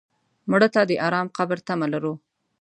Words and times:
مړه 0.49 0.67
ته 0.73 0.81
د 0.89 0.91
ارام 1.07 1.27
قبر 1.37 1.57
تمه 1.67 1.87
لرو 1.93 2.13